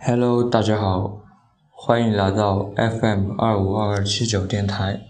[0.00, 1.18] Hello，大家好，
[1.70, 5.00] 欢迎来到 FM 二五二二七九电台，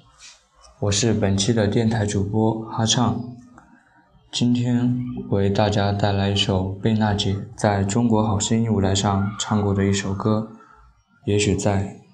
[0.80, 3.20] 我是本期的电台主播哈畅，
[4.30, 10.48] 今天为大家带来一首贝娜姐在中国好声音舞台上唱过的一首歌，
[11.26, 12.05] 也许在。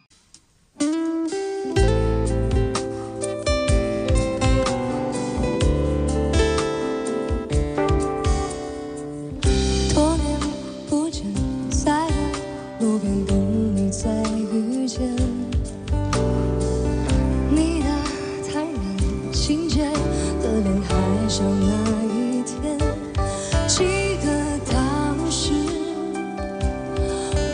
[12.82, 15.08] 不敢跟你再遇见
[17.48, 17.86] 你的
[18.50, 19.84] 坦然情结
[20.42, 22.76] 的脸还像那一天
[23.68, 25.52] 记得当时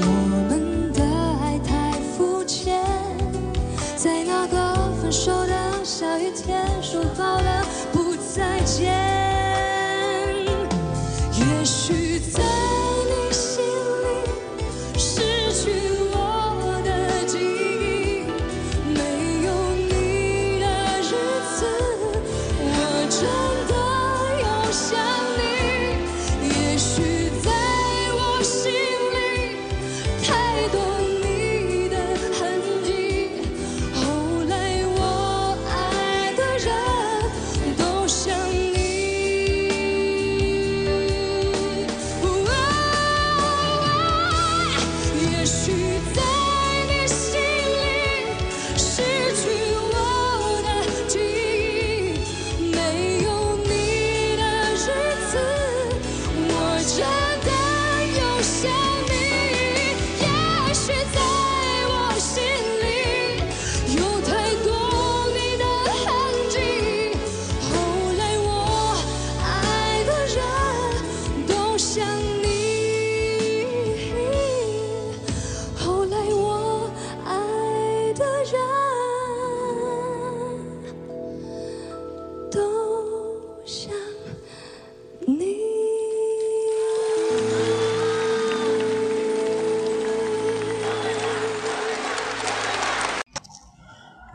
[0.00, 0.06] 我
[0.48, 1.04] 们的
[1.42, 2.82] 爱太肤浅
[3.96, 9.07] 在那个分手的下雨天说好了不再见。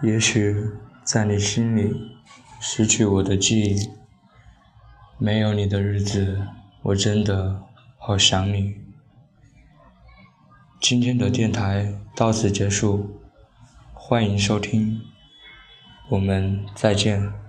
[0.04, 0.70] 也许
[1.06, 2.12] 在你心里
[2.60, 3.90] 失去我的记忆，
[5.18, 6.46] 没有你的日子，
[6.82, 7.64] 我真的
[7.98, 8.76] 好想你。
[10.82, 13.22] 今天的电台到此结束，
[13.94, 15.00] 欢迎收听，
[16.10, 17.43] 我们再见。